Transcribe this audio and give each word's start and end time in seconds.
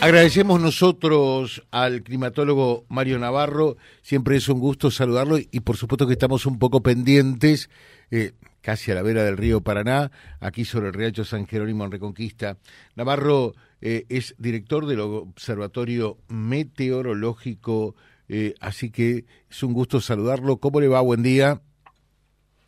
Agradecemos 0.00 0.60
nosotros 0.60 1.66
al 1.72 2.04
climatólogo 2.04 2.84
Mario 2.88 3.18
Navarro, 3.18 3.76
siempre 4.00 4.36
es 4.36 4.48
un 4.48 4.60
gusto 4.60 4.92
saludarlo 4.92 5.38
y 5.38 5.60
por 5.60 5.76
supuesto 5.76 6.06
que 6.06 6.12
estamos 6.12 6.46
un 6.46 6.60
poco 6.60 6.84
pendientes, 6.84 7.68
eh, 8.12 8.30
casi 8.60 8.92
a 8.92 8.94
la 8.94 9.02
vera 9.02 9.24
del 9.24 9.36
río 9.36 9.60
Paraná, 9.60 10.12
aquí 10.38 10.64
sobre 10.64 10.86
el 10.86 10.94
Riacho 10.94 11.24
San 11.24 11.48
Jerónimo 11.48 11.84
en 11.84 11.90
Reconquista. 11.90 12.58
Navarro 12.94 13.54
eh, 13.80 14.04
es 14.08 14.36
director 14.38 14.86
del 14.86 15.00
Observatorio 15.00 16.18
Meteorológico, 16.28 17.96
eh, 18.28 18.54
así 18.60 18.90
que 18.90 19.24
es 19.50 19.62
un 19.64 19.72
gusto 19.72 20.00
saludarlo. 20.00 20.58
¿Cómo 20.58 20.80
le 20.80 20.86
va? 20.86 21.00
Buen 21.00 21.24
día. 21.24 21.60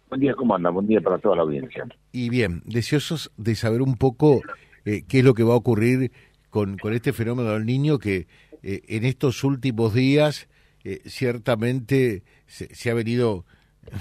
Buen 0.08 0.20
día, 0.20 0.34
¿cómo 0.34 0.56
anda? 0.56 0.70
Buen 0.70 0.88
día 0.88 1.00
para 1.00 1.18
toda 1.18 1.36
la 1.36 1.42
audiencia. 1.42 1.86
Y 2.10 2.28
bien, 2.28 2.60
deseosos 2.64 3.30
de 3.36 3.54
saber 3.54 3.82
un 3.82 3.94
poco 3.94 4.42
qué 4.82 5.04
es 5.08 5.24
lo 5.24 5.34
que 5.34 5.44
va 5.44 5.52
a 5.52 5.58
ocurrir 5.58 6.10
con, 6.50 6.76
con 6.76 6.92
este 6.92 7.12
fenómeno 7.12 7.50
del 7.50 7.64
niño 7.64 7.98
que 7.98 8.26
eh, 8.62 8.82
en 8.88 9.04
estos 9.04 9.44
últimos 9.44 9.94
días 9.94 10.48
eh, 10.84 11.00
ciertamente 11.06 12.22
se, 12.46 12.74
se, 12.74 12.90
ha 12.90 12.94
venido, 12.94 13.44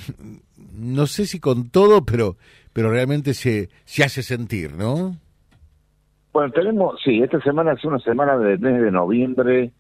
no 0.74 1.08
sé 1.08 1.26
si 1.26 1.40
con 1.40 1.70
todo, 1.70 2.04
pero, 2.06 2.36
pero 2.74 2.92
realmente 2.92 3.34
se, 3.34 3.70
se 3.86 4.04
hace 4.04 4.24
sentir, 4.24 4.74
¿no? 4.74 5.16
Bueno, 6.32 6.52
tenemos, 6.52 7.00
sí, 7.04 7.22
esta 7.22 7.42
semana 7.42 7.74
es 7.74 7.84
una 7.84 8.00
semana 8.00 8.38
del 8.38 8.60
mes 8.60 8.82
de 8.82 8.92
noviembre 8.92 9.72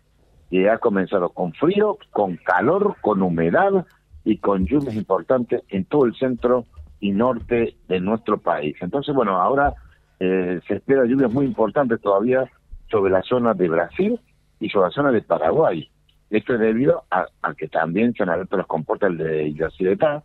que 0.50 0.70
ha 0.70 0.80
comenzado 0.80 1.30
con 1.30 1.54
frío, 1.54 1.98
con 2.12 2.38
calor, 2.38 2.96
con 3.02 3.22
humedad 3.22 3.86
y 4.24 4.38
con 4.38 4.66
lluvias 4.66 4.96
importantes 4.96 5.62
en 5.70 5.86
todo 5.86 6.06
el 6.06 6.16
centro 6.16 6.66
y 7.00 7.12
norte 7.12 7.76
de 7.88 8.00
nuestro 8.00 8.40
país. 8.40 8.76
Entonces, 8.82 9.14
bueno, 9.14 9.40
ahora 9.40 9.74
eh, 10.20 10.60
se 10.68 10.76
espera 10.76 11.06
lluvias 11.06 11.32
muy 11.32 11.46
importantes 11.46 12.02
todavía 12.02 12.50
sobre 12.90 13.12
la 13.12 13.22
zona 13.22 13.54
de 13.54 13.70
Brasil 13.70 14.20
y 14.60 14.70
sobre 14.70 14.88
la 14.88 14.92
zona 14.92 15.12
de 15.12 15.22
Paraguay. 15.22 15.90
Esto 16.30 16.54
es 16.54 16.60
debido 16.60 17.04
a, 17.10 17.26
que 17.56 17.68
también 17.68 18.14
se 18.14 18.24
han 18.24 18.30
abierto 18.30 18.58
las 18.58 18.68
compuertas 18.68 19.18
de 19.18 19.54
Yacyretá 19.54 20.24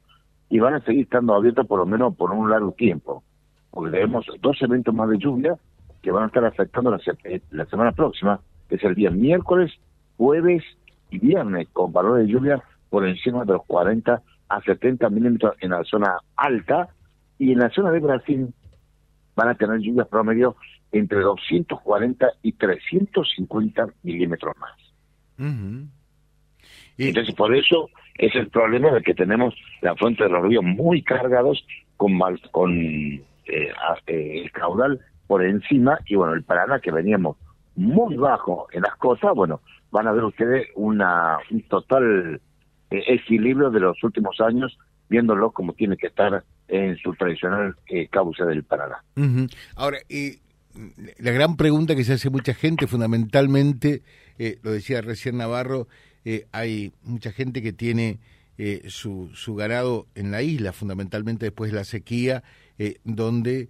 y 0.50 0.58
van 0.58 0.74
a 0.74 0.80
seguir 0.80 1.04
estando 1.04 1.34
abiertas 1.34 1.66
por 1.66 1.78
lo 1.78 1.86
menos 1.86 2.14
por 2.14 2.30
un 2.30 2.50
largo 2.50 2.72
tiempo, 2.72 3.22
porque 3.70 3.92
tenemos 3.92 4.26
dos 4.40 4.60
eventos 4.60 4.94
más 4.94 5.08
de 5.08 5.18
lluvia 5.18 5.56
que 6.02 6.10
van 6.10 6.24
a 6.24 6.26
estar 6.26 6.44
afectando 6.44 6.90
la, 6.90 7.00
la 7.50 7.64
semana 7.66 7.92
próxima, 7.92 8.40
que 8.68 8.74
es 8.74 8.84
el 8.84 8.94
día 8.94 9.10
miércoles, 9.10 9.72
jueves 10.18 10.62
y 11.10 11.18
viernes, 11.18 11.68
con 11.72 11.92
valores 11.92 12.26
de 12.26 12.32
lluvia 12.32 12.62
por 12.90 13.06
encima 13.06 13.44
de 13.44 13.54
los 13.54 13.64
40 13.66 14.22
a 14.48 14.60
70 14.60 15.08
milímetros 15.08 15.54
en 15.60 15.70
la 15.70 15.82
zona 15.84 16.18
alta 16.36 16.88
y 17.38 17.52
en 17.52 17.60
la 17.60 17.70
zona 17.70 17.90
de 17.90 18.00
Brasil 18.00 18.54
van 19.34 19.48
a 19.48 19.54
tener 19.54 19.78
lluvias 19.80 20.08
promedio 20.08 20.56
entre 20.92 21.20
240 21.20 22.26
y 22.42 22.52
350 22.52 23.86
milímetros 24.02 24.54
más. 24.58 24.72
Entonces, 26.96 27.34
por 27.34 27.54
eso 27.54 27.90
es 28.16 28.34
el 28.36 28.48
problema 28.48 28.92
de 28.92 29.02
que 29.02 29.14
tenemos 29.14 29.54
la 29.80 29.96
fuente 29.96 30.24
de 30.24 30.30
los 30.30 30.44
ríos 30.44 30.64
muy 30.64 31.02
cargados 31.02 31.66
con, 31.96 32.16
mal, 32.16 32.40
con 32.52 32.72
eh, 32.72 33.22
eh, 33.46 34.42
el 34.44 34.52
caudal 34.52 35.00
por 35.26 35.44
encima 35.44 35.98
y 36.06 36.14
bueno, 36.14 36.34
el 36.34 36.44
Paraná 36.44 36.78
que 36.78 36.92
veníamos 36.92 37.36
muy 37.76 38.16
bajo 38.16 38.68
en 38.72 38.82
las 38.82 38.94
costas, 38.96 39.32
bueno, 39.34 39.60
van 39.90 40.06
a 40.06 40.12
ver 40.12 40.24
ustedes 40.24 40.68
una, 40.76 41.38
un 41.50 41.62
total 41.62 42.40
eh, 42.90 43.04
equilibrio 43.08 43.70
de 43.70 43.80
los 43.80 44.02
últimos 44.04 44.40
años, 44.40 44.78
viéndolo 45.08 45.50
como 45.50 45.72
tiene 45.72 45.96
que 45.96 46.06
estar 46.06 46.44
en 46.68 46.96
su 46.96 47.14
tradicional 47.14 47.76
causa 48.10 48.44
del 48.46 48.64
Paraná. 48.64 49.02
Ahora, 49.76 49.98
y 50.08 50.38
la 51.18 51.30
gran 51.30 51.56
pregunta 51.56 51.94
que 51.94 52.04
se 52.04 52.14
hace 52.14 52.30
mucha 52.30 52.54
gente, 52.54 52.86
fundamentalmente, 52.86 54.02
eh, 54.38 54.58
lo 54.62 54.72
decía 54.72 55.00
recién 55.00 55.36
Navarro, 55.36 55.88
eh, 56.24 56.46
hay 56.52 56.92
mucha 57.02 57.32
gente 57.32 57.62
que 57.62 57.72
tiene 57.72 58.18
eh, 58.58 58.82
su, 58.88 59.30
su 59.34 59.54
ganado 59.54 60.06
en 60.14 60.30
la 60.30 60.42
isla, 60.42 60.72
fundamentalmente 60.72 61.46
después 61.46 61.70
de 61.70 61.76
la 61.76 61.84
sequía, 61.84 62.42
donde 63.04 63.68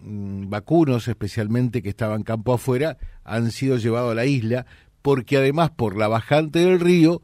mm, 0.00 0.48
vacunos, 0.48 1.08
especialmente 1.08 1.82
que 1.82 1.88
estaban 1.88 2.22
campo 2.22 2.52
afuera, 2.52 2.96
han 3.24 3.50
sido 3.50 3.76
llevados 3.76 4.12
a 4.12 4.14
la 4.14 4.26
isla, 4.26 4.66
porque 5.02 5.36
además 5.36 5.70
por 5.70 5.96
la 5.96 6.06
bajante 6.06 6.60
del 6.60 6.78
río 6.78 7.22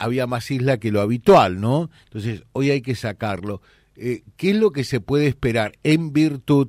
había 0.00 0.26
más 0.26 0.50
isla 0.50 0.78
que 0.78 0.90
lo 0.90 1.00
habitual, 1.00 1.60
¿no? 1.60 1.90
Entonces, 2.06 2.42
hoy 2.52 2.70
hay 2.70 2.82
que 2.82 2.96
sacarlo. 2.96 3.62
¿Qué 3.94 4.50
es 4.50 4.56
lo 4.56 4.70
que 4.70 4.84
se 4.84 5.00
puede 5.00 5.26
esperar 5.26 5.72
en 5.82 6.12
virtud 6.12 6.68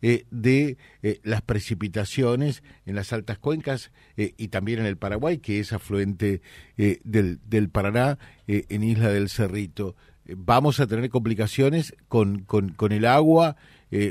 eh, 0.00 0.26
de 0.30 0.76
eh, 1.02 1.18
las 1.24 1.42
precipitaciones 1.42 2.62
en 2.86 2.94
las 2.94 3.12
altas 3.12 3.36
cuencas 3.38 3.90
eh, 4.16 4.32
y 4.36 4.46
también 4.46 4.78
en 4.78 4.86
el 4.86 4.96
Paraguay, 4.96 5.38
que 5.38 5.58
es 5.58 5.72
afluente 5.72 6.40
del, 6.76 7.40
del, 7.44 7.68
Paraná 7.68 8.16
en 8.46 8.84
Isla 8.84 9.08
del 9.08 9.28
Cerrito. 9.28 9.96
¿Vamos 10.36 10.78
a 10.78 10.86
tener 10.86 11.10
complicaciones 11.10 11.96
con, 12.06 12.44
con, 12.44 12.92
el 12.92 13.06
agua 13.06 13.56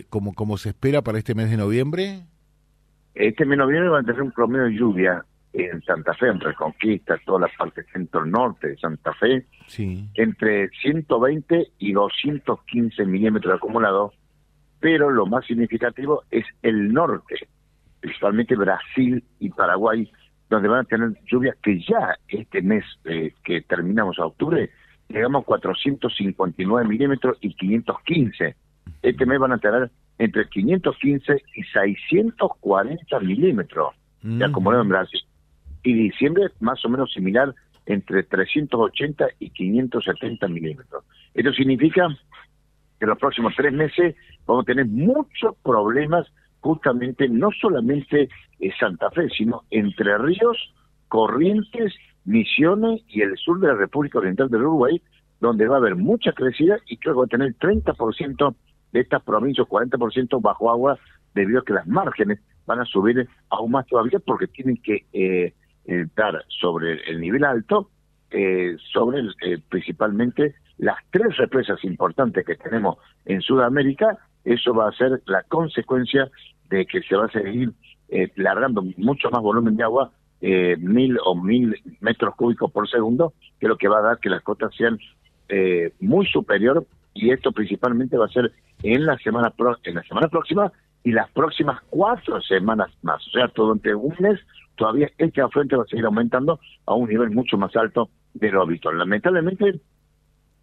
como, 0.09 0.33
como 0.33 0.57
se 0.57 0.69
espera 0.69 1.03
para 1.03 1.19
este 1.19 1.35
mes 1.35 1.49
de 1.49 1.55
noviembre? 1.55 2.25
Este 3.15 3.45
mes 3.45 3.51
de 3.51 3.63
noviembre 3.63 3.89
va 3.89 3.99
a 3.99 4.03
tener 4.03 4.21
un 4.21 4.31
promedio 4.33 4.65
de 4.65 4.73
lluvia 4.73 5.25
en 5.63 5.81
Santa 5.83 6.13
Fe, 6.13 6.27
en 6.27 6.39
Reconquista, 6.39 7.17
toda 7.25 7.41
la 7.41 7.51
parte 7.57 7.83
centro-norte 7.91 8.69
de 8.69 8.77
Santa 8.77 9.13
Fe, 9.13 9.45
sí. 9.67 10.07
entre 10.15 10.69
120 10.81 11.71
y 11.79 11.93
215 11.93 13.05
milímetros 13.05 13.55
acumulados 13.55 14.13
pero 14.79 15.09
lo 15.09 15.25
más 15.25 15.45
significativo 15.45 16.23
es 16.29 16.45
el 16.61 16.93
norte, 16.93 17.35
principalmente 17.99 18.55
Brasil 18.55 19.23
y 19.39 19.49
Paraguay, 19.49 20.09
donde 20.49 20.67
van 20.67 20.81
a 20.81 20.83
tener 20.83 21.13
lluvias 21.25 21.57
que 21.61 21.79
ya 21.79 22.15
este 22.27 22.61
mes 22.61 22.85
eh, 23.05 23.33
que 23.43 23.61
terminamos 23.61 24.17
a 24.19 24.25
octubre, 24.25 24.69
llegamos 25.09 25.43
a 25.43 25.45
459 25.45 26.87
milímetros 26.87 27.37
y 27.41 27.53
515. 27.53 28.55
Este 29.01 29.25
mes 29.25 29.39
van 29.39 29.53
a 29.53 29.57
tener 29.57 29.91
entre 30.19 30.47
515 30.47 31.41
y 31.55 31.63
640 31.63 33.19
milímetros 33.19 33.93
de 34.21 34.43
acumulado 34.45 34.83
en 34.83 34.89
Brasil. 34.89 35.21
Y 35.87 35.93
diciembre 35.93 36.49
más 36.59 36.83
o 36.83 36.89
menos 36.89 37.13
similar 37.13 37.55
entre 37.85 38.23
380 38.23 39.25
y 39.39 39.51
570 39.51 40.45
milímetros. 40.49 41.05
Esto 41.33 41.53
significa 41.53 42.09
que 42.99 43.05
en 43.05 43.09
los 43.09 43.17
próximos 43.17 43.53
tres 43.55 43.71
meses 43.71 44.13
vamos 44.45 44.63
a 44.63 44.65
tener 44.65 44.85
muchos 44.85 45.55
problemas 45.63 46.27
justamente 46.59 47.29
no 47.29 47.51
solamente 47.61 48.27
en 48.59 48.71
Santa 48.77 49.09
Fe, 49.11 49.29
sino 49.29 49.63
Entre 49.69 50.17
Ríos, 50.17 50.57
Corrientes, 51.07 51.93
Misiones 52.25 53.01
y 53.07 53.21
el 53.21 53.37
sur 53.37 53.57
de 53.61 53.67
la 53.67 53.75
República 53.75 54.19
Oriental 54.19 54.49
del 54.49 54.63
Uruguay, 54.63 55.01
donde 55.39 55.69
va 55.69 55.75
a 55.75 55.79
haber 55.79 55.95
mucha 55.95 56.33
crecida 56.33 56.79
y 56.87 56.97
creo 56.97 57.13
que 57.13 57.19
va 57.19 57.25
a 57.25 57.27
tener 57.27 57.55
30% 57.55 58.55
de 58.91 58.99
estas 58.99 59.23
provincias, 59.23 59.65
40% 59.65 60.41
bajo 60.41 60.69
agua, 60.69 60.99
debido 61.33 61.61
a 61.61 61.63
que 61.63 61.71
las 61.71 61.87
márgenes 61.87 62.41
van 62.65 62.81
a 62.81 62.85
subir 62.85 63.25
aún 63.49 63.71
más 63.71 63.87
todavía 63.87 64.19
porque 64.19 64.47
tienen 64.47 64.75
que 64.83 65.05
eh, 65.13 65.53
estar 65.87 66.43
sobre 66.49 67.01
el 67.09 67.19
nivel 67.19 67.43
alto, 67.43 67.89
eh, 68.29 68.75
sobre 68.93 69.21
eh, 69.41 69.57
principalmente 69.69 70.55
las 70.77 70.97
tres 71.11 71.35
represas 71.37 71.83
importantes 71.83 72.45
que 72.45 72.55
tenemos 72.55 72.97
en 73.25 73.41
Sudamérica, 73.41 74.17
eso 74.43 74.73
va 74.73 74.89
a 74.89 74.91
ser 74.91 75.21
la 75.25 75.43
consecuencia 75.43 76.29
de 76.69 76.85
que 76.85 77.01
se 77.01 77.15
va 77.15 77.25
a 77.25 77.31
seguir 77.31 77.71
eh, 78.09 78.31
largando 78.35 78.83
mucho 78.97 79.29
más 79.29 79.41
volumen 79.41 79.75
de 79.75 79.83
agua, 79.83 80.11
eh, 80.39 80.77
mil 80.77 81.17
o 81.25 81.35
mil 81.35 81.75
metros 81.99 82.35
cúbicos 82.35 82.71
por 82.71 82.87
segundo, 82.89 83.33
que 83.59 83.67
lo 83.67 83.77
que 83.77 83.87
va 83.87 83.99
a 83.99 84.03
dar 84.03 84.19
que 84.19 84.29
las 84.29 84.43
costas 84.43 84.73
sean 84.75 84.99
eh, 85.49 85.93
muy 85.99 86.25
superior. 86.27 86.85
Y 87.13 87.31
esto 87.31 87.51
principalmente 87.51 88.17
va 88.17 88.25
a 88.25 88.29
ser 88.29 88.51
en 88.83 89.05
la 89.05 89.17
semana 89.17 89.51
en 89.83 89.95
la 89.95 90.03
semana 90.03 90.27
próxima 90.27 90.71
y 91.03 91.11
las 91.11 91.29
próximas 91.31 91.81
cuatro 91.89 92.41
semanas 92.41 92.89
más, 93.01 93.25
o 93.27 93.31
sea, 93.31 93.47
todo 93.47 93.73
entre 93.73 93.95
un 93.95 94.13
mes 94.19 94.39
todavía 94.77 95.09
este 95.17 95.41
afluente 95.41 95.75
va 95.75 95.83
a 95.83 95.87
seguir 95.87 96.05
aumentando 96.05 96.59
a 96.85 96.93
un 96.93 97.09
nivel 97.09 97.31
mucho 97.31 97.57
más 97.57 97.75
alto 97.75 98.09
de 98.33 98.51
lo 98.51 98.61
habitual. 98.61 98.97
Lamentablemente 98.97 99.81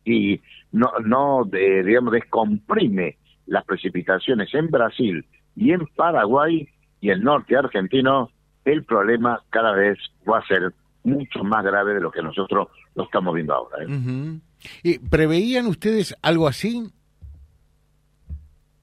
y 0.05 0.41
no, 0.73 0.93
no 1.05 1.45
digamos, 1.45 2.13
descomprime 2.13 3.17
las 3.47 3.65
precipitaciones 3.65 4.53
en 4.55 4.71
Brasil 4.71 5.25
y 5.57 5.73
en 5.73 5.87
Paraguay 5.97 6.69
y 7.01 7.11
el 7.11 7.23
norte 7.23 7.57
argentino, 7.57 8.31
el 8.65 8.85
problema 8.85 9.43
cada 9.51 9.73
vez 9.73 9.99
va 10.29 10.39
a 10.39 10.47
ser 10.47 10.73
mucho 11.03 11.45
más 11.45 11.65
grave 11.65 11.95
de 11.95 12.01
lo 12.01 12.11
que 12.11 12.23
nosotros 12.23 12.69
lo 12.95 13.05
estamos 13.05 13.35
viendo 13.35 13.55
ahora. 13.55 13.85
¿eh? 13.85 14.39
¿Y 14.83 14.99
¿Preveían 14.99 15.67
ustedes 15.67 16.17
algo 16.23 16.49
así? 16.49 16.91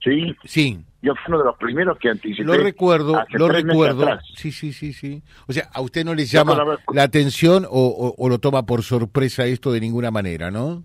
Sí. 0.01 0.35
Sí. 0.43 0.79
Yo 1.01 1.13
fui 1.15 1.33
uno 1.33 1.39
de 1.39 1.45
los 1.45 1.57
primeros 1.57 1.97
que 1.97 2.09
anticipé. 2.09 2.43
Lo 2.43 2.53
recuerdo, 2.53 3.23
lo 3.31 3.47
recuerdo. 3.47 4.19
Sí, 4.35 4.51
sí, 4.51 4.71
sí, 4.71 4.93
sí. 4.93 5.23
O 5.47 5.53
sea, 5.53 5.69
a 5.73 5.81
usted 5.81 6.05
no 6.05 6.13
le 6.13 6.25
llama 6.25 6.77
la 6.93 7.03
atención 7.03 7.65
o, 7.69 8.15
o, 8.17 8.29
lo 8.29 8.39
toma 8.39 8.65
por 8.65 8.83
sorpresa 8.83 9.45
esto 9.45 9.71
de 9.71 9.79
ninguna 9.79 10.11
manera, 10.11 10.51
¿no? 10.51 10.83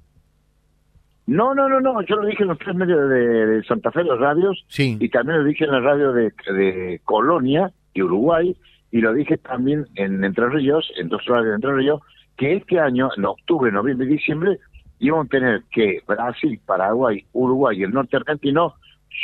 No, 1.26 1.54
no, 1.54 1.68
no, 1.68 1.80
no, 1.80 2.00
yo 2.02 2.16
lo 2.16 2.26
dije 2.26 2.44
en 2.44 2.50
los 2.50 2.58
tres 2.58 2.76
medios 2.76 3.10
de, 3.10 3.62
Santa 3.66 3.90
Fe, 3.90 4.04
los 4.04 4.20
radios, 4.20 4.64
y 4.78 5.08
también 5.08 5.40
lo 5.40 5.44
dije 5.44 5.64
en 5.64 5.72
la 5.72 5.80
radio 5.80 6.12
de, 6.12 7.00
Colonia 7.04 7.72
y 7.94 8.02
Uruguay, 8.02 8.56
y 8.92 9.00
lo 9.00 9.12
dije 9.12 9.36
también 9.36 9.86
en 9.96 10.22
Entre 10.22 10.48
Ríos, 10.48 10.88
en 10.96 11.08
dos 11.08 11.28
horas 11.28 11.44
de 11.44 11.54
Entre 11.54 11.74
Ríos, 11.74 12.00
que 12.36 12.54
este 12.54 12.78
año, 12.78 13.10
en 13.16 13.24
octubre, 13.24 13.72
noviembre 13.72 14.06
y 14.06 14.10
diciembre, 14.10 14.58
íbamos 15.00 15.26
a 15.26 15.30
tener 15.30 15.62
que 15.72 16.00
Brasil, 16.06 16.60
Paraguay, 16.64 17.24
Uruguay 17.32 17.80
y 17.80 17.82
el 17.82 17.92
norte 17.92 18.16
argentino, 18.16 18.74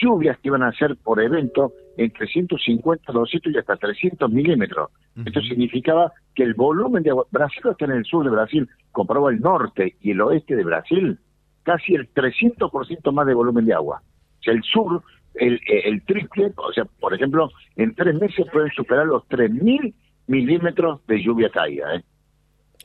lluvias 0.00 0.38
que 0.38 0.48
iban 0.48 0.62
a 0.62 0.72
ser 0.72 0.96
por 0.96 1.20
evento 1.20 1.72
entre 1.96 2.26
150, 2.26 3.12
200 3.12 3.52
y 3.52 3.58
hasta 3.58 3.76
300 3.76 4.30
milímetros. 4.30 4.90
Esto 5.24 5.40
significaba 5.42 6.12
que 6.34 6.42
el 6.42 6.54
volumen 6.54 7.02
de 7.02 7.10
agua, 7.10 7.26
Brasil 7.30 7.62
está 7.70 7.84
en 7.84 7.92
el 7.92 8.04
sur 8.04 8.24
de 8.24 8.30
Brasil, 8.30 8.68
comparado 8.90 9.28
al 9.28 9.40
norte 9.40 9.96
y 10.00 10.12
el 10.12 10.20
oeste 10.20 10.56
de 10.56 10.64
Brasil, 10.64 11.18
casi 11.62 11.94
el 11.94 12.12
300% 12.12 13.12
más 13.12 13.26
de 13.26 13.34
volumen 13.34 13.66
de 13.66 13.74
agua. 13.74 14.02
O 14.40 14.42
sea, 14.42 14.54
el 14.54 14.62
sur, 14.62 15.02
el, 15.34 15.60
el 15.66 16.02
triple, 16.04 16.52
o 16.56 16.72
sea, 16.72 16.84
por 16.84 17.14
ejemplo, 17.14 17.50
en 17.76 17.94
tres 17.94 18.14
meses 18.14 18.46
pueden 18.50 18.70
superar 18.72 19.06
los 19.06 19.24
3.000 19.28 19.94
milímetros 20.26 21.06
de 21.06 21.22
lluvia 21.22 21.50
caída. 21.50 21.96
¿eh? 21.96 22.02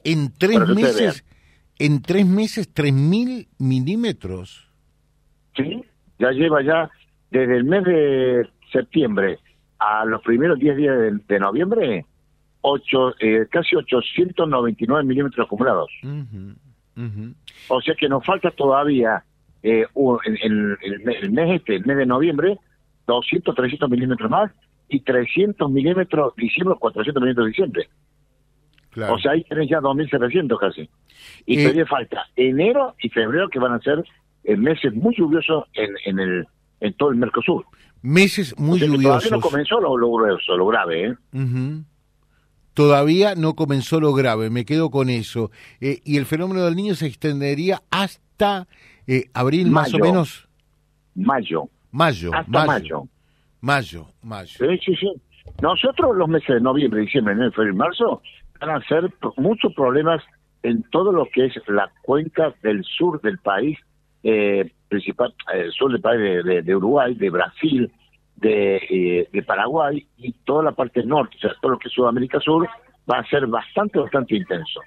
En 0.04 0.34
tres 0.38 0.68
meses, 0.68 1.26
en 1.80 2.02
tres 2.02 2.26
meses, 2.26 2.74
3.000 2.74 3.48
milímetros. 3.58 4.70
Sí, 5.56 5.84
ya 6.20 6.32
lleva 6.32 6.62
ya 6.62 6.90
desde 7.32 7.58
el 7.58 7.64
mes 7.66 7.84
de 7.84 8.50
septiembre 8.72 9.40
a 9.80 10.06
los 10.06 10.22
primeros 10.22 10.60
10 10.60 10.78
días 10.78 10.98
de, 11.28 11.40
noviembre, 11.40 12.06
ocho, 12.62 13.14
eh, 13.20 13.48
casi 13.50 13.76
899 13.76 15.04
milímetros 15.04 15.46
acumulados. 15.46 15.90
O 17.68 17.82
sea 17.82 17.96
que 17.96 18.10
nos 18.10 18.26
falta 18.26 18.50
todavía 18.52 19.24
eh, 19.62 19.86
en, 20.26 20.78
el 20.82 21.32
mes 21.32 21.60
este, 21.60 21.76
el 21.76 21.86
mes 21.86 21.98
de 21.98 22.06
noviembre, 22.06 22.58
200, 23.06 23.56
300 23.56 23.90
milímetros 23.90 24.30
más 24.30 24.52
y 24.90 25.02
300 25.02 25.70
milímetros 25.70 26.34
diciembre, 26.36 26.76
400 26.80 27.22
milímetros 27.22 27.48
diciembre. 27.48 27.90
O 29.10 29.20
sea, 29.20 29.34
ahí 29.34 29.44
tenés 29.44 29.70
ya 29.70 29.80
2.700 29.80 30.58
casi. 30.60 30.90
Y 31.46 31.60
eh, 31.60 31.64
todavía 31.64 31.86
falta 31.86 32.26
enero 32.36 32.96
y 33.00 33.10
febrero 33.10 33.48
que 33.50 33.60
van 33.60 33.74
a 33.74 33.80
ser 33.80 34.04
meses 34.58 34.94
muy 34.96 35.14
lluviosos 35.16 35.66
en, 35.74 35.92
en, 36.06 36.20
el, 36.20 36.48
en 36.80 36.94
todo 36.94 37.10
el 37.10 37.18
Mercosur. 37.18 37.66
Meses 38.02 38.58
muy 38.58 38.80
lluviosos. 38.80 39.30
Todavía 39.30 39.38
no 39.38 39.42
comenzó 39.42 39.80
lo, 39.80 39.98
lo, 39.98 40.68
grave, 40.68 41.08
¿eh? 41.08 41.16
Todavía 42.74 43.34
no 43.36 43.56
comenzó 43.56 44.00
lo 44.00 44.14
grave, 44.14 44.50
me 44.50 44.64
quedo 44.64 44.92
con 44.92 45.10
eso. 45.10 45.50
Eh, 45.82 46.00
¿Y 46.06 46.18
el 46.18 46.26
fenómeno 46.26 46.64
del 46.64 46.76
niño 46.76 46.94
se 46.94 47.08
extendería 47.08 47.82
hasta 47.90 48.68
eh, 49.08 49.30
abril 49.34 49.72
más 49.72 49.94
o 49.94 49.98
menos? 49.98 50.48
Mayo. 51.16 51.70
Mayo. 51.92 52.32
Hasta 52.34 52.66
mayo. 52.66 53.08
Mayo, 53.62 54.08
mayo. 54.22 54.58
Sí, 54.60 54.78
sí, 54.86 54.96
sí. 54.96 55.12
Nosotros 55.62 56.16
los 56.16 56.30
meses 56.30 56.50
de 56.50 56.62
noviembre, 56.62 57.02
diciembre, 57.02 57.34
enero, 57.34 57.52
febrero 57.52 57.74
y 57.74 57.78
marzo 57.78 58.22
van 58.60 58.70
a 58.70 58.88
ser 58.88 59.12
muchos 59.38 59.74
problemas 59.74 60.22
en 60.62 60.84
todo 60.92 61.12
lo 61.12 61.28
que 61.34 61.46
es 61.46 61.54
la 61.68 61.90
cuenca 62.04 62.54
del 62.62 62.84
sur 62.84 63.20
del 63.22 63.40
país 63.40 63.78
eh, 64.24 64.72
principal, 64.88 65.34
eh, 65.54 65.68
sur 65.72 65.92
del 65.92 66.02
país 66.02 66.44
de, 66.44 66.76
Uruguay, 66.76 67.14
de 67.16 67.30
Brasil, 67.30 67.92
eh, 68.42 69.28
de, 69.32 69.44
Paraguay 69.44 70.06
y 70.18 70.32
toda 70.46 70.64
la 70.64 70.72
parte 70.72 71.04
norte, 71.04 71.38
o 71.38 71.40
sea, 71.40 71.52
todo 71.62 71.72
lo 71.72 71.80
que 71.80 71.88
es 71.88 71.94
Sudamérica 71.94 72.40
Sur, 72.40 72.68
va 73.10 73.20
a 73.20 73.28
ser 73.28 73.48
bastante, 73.48 74.00
bastante 74.00 74.36
intenso. 74.36 74.82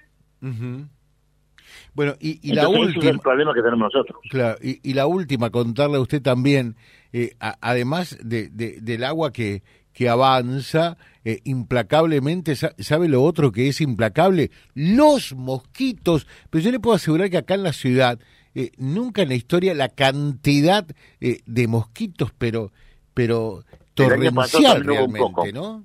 Bueno, 1.95 2.15
y, 2.21 2.53
la 2.55 2.69
última. 2.69 3.05
es 3.05 3.11
el 3.11 3.19
problema 3.19 3.53
que 3.53 3.63
tenemos 3.63 3.93
nosotros. 3.93 4.21
Claro, 4.31 4.59
y, 4.63 4.95
la 4.95 5.07
última, 5.07 5.51
contarle 5.51 5.97
a 5.97 6.01
usted 6.01 6.23
también, 6.23 6.77
eh, 7.13 7.33
además 7.61 8.19
de, 8.23 8.49
del 8.49 9.05
agua 9.05 9.33
que, 9.33 9.63
que 9.93 10.09
avanza 10.09 10.97
eh, 11.25 11.41
implacablemente, 11.45 12.55
¿sabe 12.57 13.09
lo 13.09 13.23
otro 13.23 13.53
que 13.53 13.69
es 13.69 13.81
implacable? 13.81 14.51
Los 14.75 15.35
mosquitos. 15.35 16.27
Pero 16.49 16.65
yo 16.65 16.71
le 16.71 16.81
puedo 16.81 16.97
asegurar 16.97 17.31
que 17.31 17.39
acá 17.39 17.55
en 17.55 17.65
la 17.65 17.73
ciudad 17.73 18.19
eh, 18.55 18.73
nunca 18.79 19.23
en 19.23 19.29
la 19.29 19.35
historia 19.35 19.75
la 19.75 19.89
cantidad 19.89 20.87
eh, 21.21 21.41
de 21.47 21.69
mosquitos, 21.69 22.33
pero 22.37 22.73
pero 23.15 23.65
torrencial 23.95 24.85
realmente, 24.85 25.53
¿no? 25.53 25.85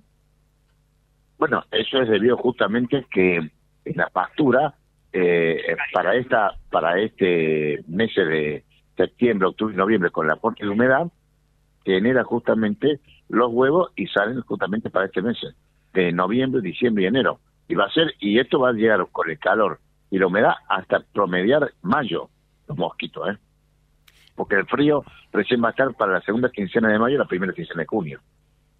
Bueno, 1.37 1.63
eso 1.71 2.01
es 2.01 2.09
debido 2.09 2.37
justamente 2.37 3.05
que 3.11 3.37
en 3.37 3.97
la 3.97 4.09
pastura 4.09 4.75
eh, 5.13 5.75
para 5.93 6.15
esta 6.15 6.55
para 6.71 6.99
este 6.99 7.83
mes 7.87 8.11
de 8.15 8.63
septiembre, 8.97 9.47
octubre 9.47 9.73
y 9.73 9.77
noviembre 9.77 10.09
con 10.09 10.25
el 10.25 10.31
aporte 10.31 10.63
de 10.63 10.71
humedad 10.71 11.07
genera 11.83 12.23
justamente 12.23 12.99
los 13.29 13.51
huevos 13.51 13.91
y 13.95 14.07
salen 14.07 14.41
justamente 14.41 14.89
para 14.89 15.05
este 15.05 15.21
mes 15.21 15.37
de 15.93 16.11
noviembre, 16.11 16.61
diciembre 16.61 17.03
y 17.03 17.07
enero. 17.07 17.39
Y 17.67 17.75
va 17.75 17.85
a 17.85 17.91
ser 17.91 18.13
y 18.19 18.39
esto 18.39 18.59
va 18.59 18.69
a 18.69 18.73
llegar 18.73 19.05
con 19.11 19.29
el 19.29 19.37
calor 19.37 19.79
y 20.09 20.17
la 20.17 20.27
humedad 20.27 20.53
hasta 20.67 21.01
promediar 21.13 21.71
mayo 21.81 22.29
los 22.67 22.77
mosquitos, 22.77 23.29
¿eh? 23.29 23.37
Porque 24.35 24.55
el 24.55 24.65
frío 24.65 25.03
recién 25.31 25.63
va 25.63 25.69
a 25.69 25.71
estar 25.71 25.93
para 25.95 26.13
la 26.13 26.21
segunda 26.21 26.49
quincena 26.49 26.89
de 26.89 26.99
mayo 26.99 27.15
y 27.15 27.19
la 27.19 27.25
primera 27.25 27.53
quincena 27.53 27.81
de 27.81 27.87
junio. 27.87 28.19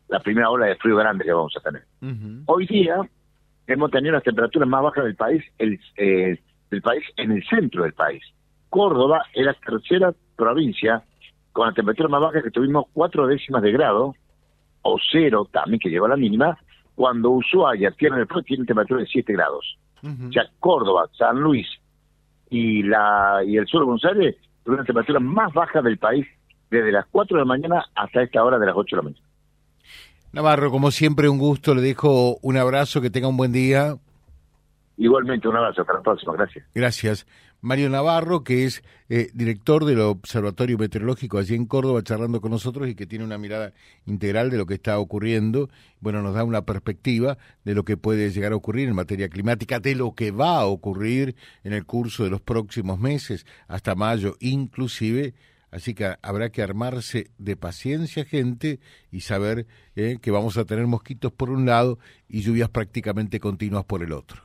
La 0.10 0.20
primera 0.20 0.50
ola 0.50 0.66
de 0.66 0.76
frío 0.76 0.98
grande 0.98 1.24
que 1.24 1.32
vamos 1.32 1.56
a 1.58 1.62
tener. 1.62 1.84
Hoy 2.46 2.68
día 2.68 2.98
hemos 3.68 3.90
tenido 3.92 4.14
las 4.14 4.24
temperaturas 4.24 4.68
más 4.68 4.84
bajas 4.84 5.06
del 5.06 5.16
país, 5.16 5.44
el, 5.58 5.80
eh, 5.96 6.40
del 6.70 6.82
país 6.82 7.04
en 7.18 7.32
el 7.32 7.48
centro 7.48 7.84
del 7.84 7.94
país. 7.94 8.22
Córdoba 8.70 9.24
es 9.34 9.46
la 9.46 9.54
tercera 9.54 10.14
provincia 10.36 11.04
con 11.54 11.68
la 11.68 11.74
temperatura 11.74 12.10
más 12.10 12.22
baja 12.22 12.44
que 12.44 12.52
tuvimos 12.52 12.86
cuatro 12.92 13.26
décimas 13.28 13.62
de 13.62 13.72
grado, 13.72 14.14
o 14.82 14.98
cero 15.12 15.48
también, 15.52 15.80
que 15.80 15.90
llegó 15.90 16.06
a 16.06 16.10
la 16.10 16.18
mínima, 16.18 16.58
cuando 16.94 17.32
Ushuaia, 17.32 17.92
Tierra 17.92 18.18
del 18.18 18.28
Fuego, 18.28 18.44
tiene 18.44 18.66
temperatura 18.66 19.02
de 19.02 19.08
7 19.08 19.34
grados. 19.34 19.78
O 20.04 20.32
sea, 20.32 20.48
Córdoba, 20.60 21.10
San 21.18 21.40
Luis, 21.40 21.68
y 22.50 22.84
la 22.84 23.42
y 23.46 23.58
el 23.58 23.68
sur 23.68 23.82
de 23.82 23.86
Buenos 23.86 24.04
una 24.66 24.84
temperatura 24.84 25.20
más 25.20 25.54
baja 25.54 25.82
del 25.82 25.98
país 25.98 26.26
desde 26.70 26.92
las 26.92 27.06
4 27.12 27.38
de 27.38 27.42
la 27.42 27.46
mañana 27.46 27.86
hasta 27.96 28.24
esta 28.24 28.44
hora 28.44 28.58
de 28.58 28.66
las 28.66 28.76
8 28.76 28.96
de 28.96 28.98
la 28.98 29.04
mañana. 29.04 29.26
Navarro, 30.32 30.70
como 30.70 30.92
siempre, 30.92 31.30
un 31.30 31.38
gusto. 31.38 31.74
Le 31.74 31.82
dejo 31.82 32.38
un 32.42 32.58
abrazo, 32.58 33.00
que 33.00 33.10
tenga 33.10 33.28
un 33.28 33.38
buen 33.38 33.54
día. 33.54 33.96
Igualmente, 34.98 35.48
un 35.48 35.58
abrazo. 35.58 35.82
Hasta 35.82 35.94
la 35.94 36.02
próxima. 36.02 36.34
Gracias. 36.34 36.66
Gracias. 36.74 37.28
Mario 37.66 37.90
Navarro, 37.90 38.44
que 38.44 38.66
es 38.66 38.84
eh, 39.10 39.32
director 39.34 39.86
del 39.86 40.00
Observatorio 40.02 40.78
Meteorológico 40.78 41.40
allí 41.40 41.56
en 41.56 41.66
Córdoba, 41.66 42.04
charlando 42.04 42.40
con 42.40 42.52
nosotros 42.52 42.88
y 42.88 42.94
que 42.94 43.08
tiene 43.08 43.26
una 43.26 43.40
mirada 43.40 43.74
integral 44.06 44.52
de 44.52 44.58
lo 44.58 44.68
que 44.68 44.76
está 44.76 45.00
ocurriendo. 45.00 45.70
Bueno, 46.00 46.22
nos 46.22 46.36
da 46.36 46.44
una 46.44 46.62
perspectiva 46.64 47.40
de 47.64 47.74
lo 47.74 47.84
que 47.84 47.98
puede 47.98 48.30
llegar 48.30 48.52
a 48.52 48.56
ocurrir 48.56 48.88
en 48.88 48.96
materia 48.96 49.30
climática, 49.30 49.80
de 49.80 49.96
lo 49.96 50.14
que 50.14 50.30
va 50.30 50.60
a 50.60 50.66
ocurrir 50.68 51.36
en 51.64 51.74
el 51.74 51.86
curso 51.86 52.24
de 52.24 52.30
los 52.30 52.42
próximos 52.42 53.00
meses, 53.00 53.48
hasta 53.68 53.96
mayo 53.96 54.36
inclusive. 54.40 55.34
Así 55.72 55.96
que 55.96 56.16
habrá 56.22 56.52
que 56.52 56.62
armarse 56.62 57.32
de 57.40 57.58
paciencia, 57.58 58.26
gente, 58.26 58.80
y 59.12 59.22
saber 59.22 59.66
eh, 59.96 60.20
que 60.22 60.30
vamos 60.30 60.58
a 60.58 60.66
tener 60.66 60.86
mosquitos 60.86 61.32
por 61.32 61.50
un 61.50 61.66
lado 61.66 61.98
y 62.30 62.42
lluvias 62.42 62.70
prácticamente 62.70 63.40
continuas 63.40 63.86
por 63.86 64.04
el 64.04 64.14
otro 64.14 64.45